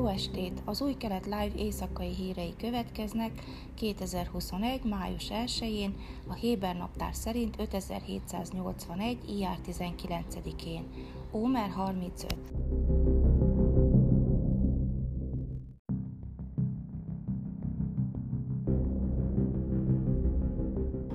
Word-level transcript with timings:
estét! 0.00 0.62
Az 0.64 0.80
új 0.80 0.94
kelet 0.94 1.24
live 1.24 1.52
éjszakai 1.56 2.14
hírei 2.14 2.54
következnek 2.58 3.30
2021. 3.74 4.84
május 4.84 5.28
1-én, 5.30 5.94
a 6.28 6.32
Héber 6.34 6.76
naptár 6.76 7.14
szerint 7.14 7.56
5781. 7.58 9.18
ijár 9.28 9.58
19-én. 9.66 10.84
Ómer 11.32 11.70
35. 11.70 12.36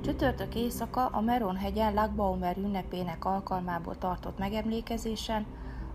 Csütörtök 0.00 0.54
éjszaka 0.54 1.06
a 1.06 1.20
Meron 1.20 1.56
hegyen 1.56 1.94
Lagbaumer 1.94 2.56
ünnepének 2.56 3.24
alkalmából 3.24 3.98
tartott 3.98 4.38
megemlékezésen 4.38 5.46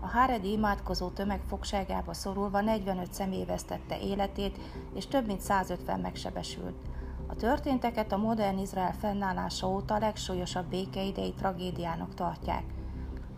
a 0.04 0.08
Háredi 0.08 0.50
imádkozó 0.50 1.08
tömeg 1.08 1.40
fogságába 1.48 2.14
szorulva 2.14 2.60
45 2.60 3.12
személy 3.12 3.44
vesztette 3.44 4.00
életét, 4.00 4.58
és 4.94 5.06
több 5.06 5.26
mint 5.26 5.40
150 5.40 6.00
megsebesült. 6.00 6.74
A 7.26 7.34
történteket 7.34 8.12
a 8.12 8.16
modern 8.16 8.58
Izrael 8.58 8.92
fennállása 8.92 9.68
óta 9.68 9.94
a 9.94 9.98
legsúlyosabb 9.98 10.66
békeidei 10.66 11.32
tragédiának 11.32 12.14
tartják. 12.14 12.64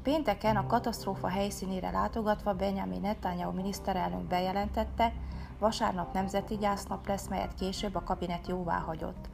Pénteken 0.03 0.57
a 0.57 0.67
katasztrófa 0.67 1.29
helyszínére 1.29 1.91
látogatva 1.91 2.55
Benjamin 2.55 3.01
Netanyahu 3.01 3.53
miniszterelnök 3.53 4.23
bejelentette, 4.23 5.13
vasárnap 5.59 6.13
nemzeti 6.13 6.57
gyásznap 6.57 7.07
lesz, 7.07 7.29
melyet 7.29 7.55
később 7.55 7.95
a 7.95 8.03
kabinet 8.03 8.49
jóvá 8.49 8.79
hagyott. 8.79 9.29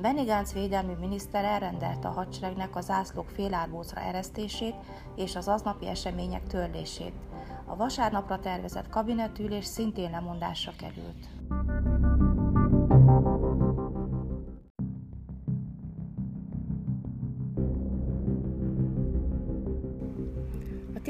Benny 0.00 0.24
Gantz 0.24 0.52
védelmi 0.52 0.94
miniszter 1.00 1.44
elrendelte 1.44 2.08
a 2.08 2.10
hadseregnek 2.10 2.76
a 2.76 2.80
zászlók 2.80 3.28
félárbócra 3.28 4.00
eresztését 4.00 4.74
és 5.16 5.36
az 5.36 5.48
aznapi 5.48 5.86
események 5.86 6.46
törlését. 6.46 7.14
A 7.64 7.76
vasárnapra 7.76 8.38
tervezett 8.38 8.88
kabinetülés 8.88 9.64
szintén 9.64 10.10
lemondásra 10.10 10.72
került. 10.78 11.26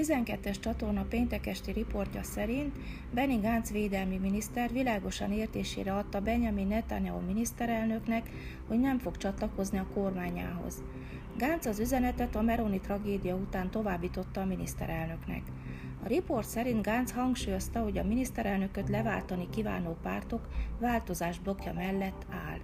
12-es 0.01 0.61
csatorna 0.61 1.05
péntek 1.09 1.47
esti 1.47 1.73
riportja 1.73 2.23
szerint 2.23 2.77
Benny 3.11 3.41
Gantz 3.41 3.71
védelmi 3.71 4.17
miniszter 4.17 4.73
világosan 4.73 5.33
értésére 5.33 5.95
adta 5.95 6.21
Benjamin 6.21 6.67
Netanyahu 6.67 7.21
miniszterelnöknek, 7.21 8.31
hogy 8.69 8.81
nem 8.81 8.99
fog 8.99 9.17
csatlakozni 9.17 9.79
a 9.79 9.87
kormányához. 9.95 10.83
Gantz 11.39 11.67
az 11.67 11.79
üzenetet 11.79 12.37
a 12.37 12.43
Meroni 12.43 12.81
tragédia 12.81 13.35
után 13.35 13.71
továbbította 13.71 14.41
a 14.41 14.45
miniszterelnöknek. 14.45 15.43
A 16.05 16.07
riport 16.07 16.49
szerint 16.49 16.85
Gantz 16.85 17.13
hangsúlyozta, 17.13 17.81
hogy 17.81 17.99
a 17.99 18.05
miniszterelnököt 18.05 18.89
leváltani 18.89 19.49
kívánó 19.51 19.97
pártok 20.03 20.49
változás 20.79 21.39
blokja 21.39 21.73
mellett 21.73 22.27
áll. 22.31 22.59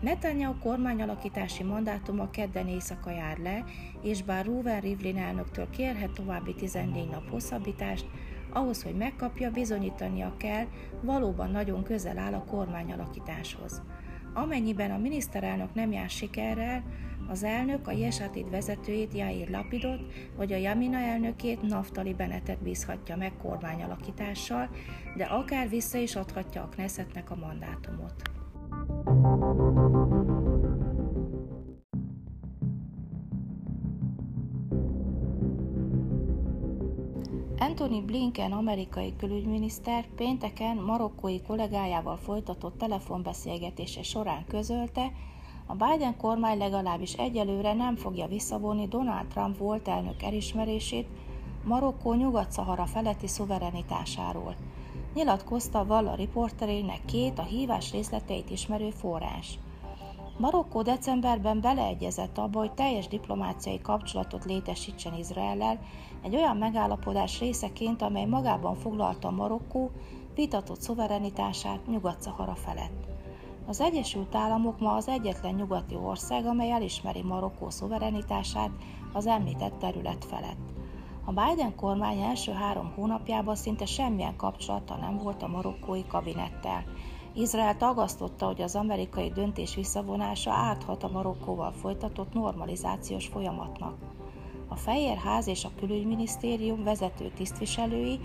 Netanyahu 0.00 0.58
kormányalakítási 0.58 1.62
mandátuma 1.62 2.30
kedden 2.30 2.68
éjszaka 2.68 3.10
jár 3.10 3.38
le, 3.38 3.64
és 4.02 4.22
bár 4.22 4.44
Ruven 4.44 4.80
Rivlin 4.80 5.18
elnöktől 5.18 5.70
kérhet 5.70 6.10
további 6.10 6.54
14 6.54 7.08
nap 7.08 7.30
hosszabbítást, 7.30 8.06
ahhoz, 8.52 8.82
hogy 8.82 8.94
megkapja, 8.94 9.50
bizonyítania 9.50 10.34
kell, 10.36 10.66
valóban 11.00 11.50
nagyon 11.50 11.82
közel 11.82 12.18
áll 12.18 12.34
a 12.34 12.44
kormányalakításhoz. 12.44 13.82
Amennyiben 14.34 14.90
a 14.90 14.98
miniszterelnök 14.98 15.74
nem 15.74 15.92
jár 15.92 16.10
sikerrel, 16.10 16.82
az 17.28 17.42
elnök 17.42 17.88
a 17.88 17.92
Jesatid 17.92 18.50
vezetőjét 18.50 19.14
Jair 19.14 19.50
Lapidot 19.50 20.00
vagy 20.36 20.52
a 20.52 20.56
Jamina 20.56 20.98
elnökét 20.98 21.62
Naftali 21.62 22.14
Benetet 22.14 22.62
bízhatja 22.62 23.16
meg 23.16 23.32
kormányalakítással, 23.42 24.68
de 25.16 25.24
akár 25.24 25.68
vissza 25.68 25.98
is 25.98 26.16
adhatja 26.16 26.62
a 26.62 26.68
Knessetnek 26.68 27.30
a 27.30 27.36
mandátumot. 27.36 28.37
Anthony 37.58 38.04
Blinken 38.04 38.52
amerikai 38.52 39.16
külügyminiszter 39.16 40.06
pénteken 40.16 40.76
marokkói 40.76 41.42
kollégájával 41.42 42.16
folytatott 42.16 42.78
telefonbeszélgetése 42.78 44.02
során 44.02 44.44
közölte, 44.48 45.12
a 45.66 45.74
Biden 45.74 46.16
kormány 46.16 46.58
legalábbis 46.58 47.12
egyelőre 47.12 47.74
nem 47.74 47.96
fogja 47.96 48.26
visszavonni 48.26 48.88
Donald 48.88 49.26
Trump 49.26 49.58
volt 49.58 49.88
elnök 49.88 50.22
elismerését 50.22 51.08
Marokkó 51.64 52.14
Nyugat-Szahara 52.14 52.86
feletti 52.86 53.26
szuverenitásáról. 53.26 54.54
Nyilatkozta 55.18 55.84
Valla 55.84 56.14
riporterének 56.14 57.04
két 57.04 57.38
a 57.38 57.42
hívás 57.42 57.92
részleteit 57.92 58.50
ismerő 58.50 58.90
forrás. 58.90 59.58
Marokkó 60.36 60.82
decemberben 60.82 61.60
beleegyezett 61.60 62.38
abba, 62.38 62.58
hogy 62.58 62.72
teljes 62.72 63.08
diplomáciai 63.08 63.80
kapcsolatot 63.80 64.44
létesítsen 64.44 65.14
Izraellel, 65.14 65.78
egy 66.22 66.34
olyan 66.34 66.56
megállapodás 66.56 67.38
részeként, 67.40 68.02
amely 68.02 68.24
magában 68.24 68.74
foglalta 68.74 69.30
Marokkó 69.30 69.90
vitatott 70.34 70.80
szuverenitását 70.80 71.86
Nyugat-Szahara 71.86 72.54
felett. 72.54 73.06
Az 73.66 73.80
Egyesült 73.80 74.34
Államok 74.34 74.80
ma 74.80 74.94
az 74.94 75.08
egyetlen 75.08 75.54
nyugati 75.54 75.94
ország, 75.94 76.46
amely 76.46 76.70
elismeri 76.70 77.22
Marokkó 77.22 77.70
szuverenitását 77.70 78.70
az 79.12 79.26
említett 79.26 79.78
terület 79.78 80.24
felett. 80.24 80.77
A 81.28 81.32
Biden 81.32 81.74
kormány 81.74 82.20
első 82.20 82.52
három 82.52 82.92
hónapjában 82.94 83.56
szinte 83.56 83.86
semmilyen 83.86 84.36
kapcsolata 84.36 84.96
nem 84.96 85.16
volt 85.16 85.42
a 85.42 85.48
marokkói 85.48 86.06
kabinettel. 86.06 86.84
Izrael 87.34 87.76
tagasztotta, 87.76 88.46
hogy 88.46 88.62
az 88.62 88.74
amerikai 88.74 89.30
döntés 89.30 89.74
visszavonása 89.74 90.50
áthat 90.52 91.02
a 91.02 91.08
Marokkóval 91.08 91.72
folytatott 91.72 92.32
normalizációs 92.32 93.26
folyamatnak. 93.26 93.94
A 94.68 94.76
Fehérház 94.76 95.46
és 95.46 95.64
a 95.64 95.70
külügyminisztérium 95.78 96.84
vezető 96.84 97.30
tisztviselői 97.36 98.20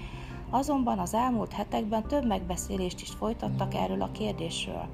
azonban 0.49 0.99
az 0.99 1.13
elmúlt 1.13 1.51
hetekben 1.51 2.07
több 2.07 2.25
megbeszélést 2.25 3.01
is 3.01 3.09
folytattak 3.09 3.73
erről 3.73 4.01
a 4.01 4.11
kérdésről. 4.11 4.87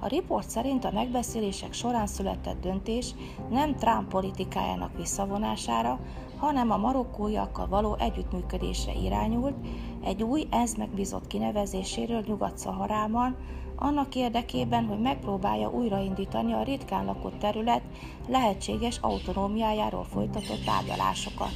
A 0.00 0.06
riport 0.06 0.50
szerint 0.50 0.84
a 0.84 0.90
megbeszélések 0.92 1.72
során 1.72 2.06
született 2.06 2.60
döntés 2.60 3.14
nem 3.50 3.76
Trump 3.76 4.08
politikájának 4.08 4.96
visszavonására, 4.96 5.98
hanem 6.36 6.70
a 6.70 6.76
marokkóiakkal 6.76 7.68
való 7.68 7.96
együttműködésre 7.98 8.92
irányult, 8.92 9.54
egy 10.04 10.22
új 10.22 10.46
ENSZ 10.50 10.76
megbízott 10.76 11.26
kinevezéséről 11.26 12.24
Nyugat-Szaharában, 12.26 13.36
annak 13.76 14.14
érdekében, 14.14 14.86
hogy 14.86 15.00
megpróbálja 15.00 15.70
újraindítani 15.70 16.52
a 16.52 16.62
ritkán 16.62 17.04
lakott 17.04 17.38
terület 17.38 17.82
lehetséges 18.28 18.98
autonómiájáról 18.98 20.04
folytatott 20.04 20.64
tárgyalásokat. 20.64 21.52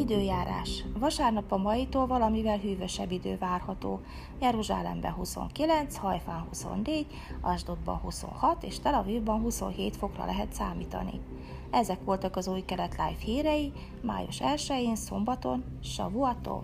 Időjárás. 0.00 0.84
Vasárnap 0.98 1.52
a 1.52 1.56
maitól 1.56 2.06
valamivel 2.06 2.58
hűvösebb 2.58 3.10
idő 3.10 3.36
várható. 3.38 4.00
Jeruzsálemben 4.40 5.12
29, 5.12 5.96
Hajfán 5.96 6.44
24, 6.48 7.06
Asdodban 7.40 7.96
26 7.96 8.62
és 8.62 8.78
Tel 8.78 8.94
Avivban 8.94 9.40
27 9.40 9.96
fokra 9.96 10.24
lehet 10.24 10.52
számítani. 10.52 11.20
Ezek 11.70 12.04
voltak 12.04 12.36
az 12.36 12.48
új 12.48 12.60
kelet 12.64 12.90
live 12.90 13.20
hírei 13.24 13.72
május 14.02 14.40
1-én 14.44 14.96
szombaton, 14.96 15.64
Savuatov. 15.82 16.62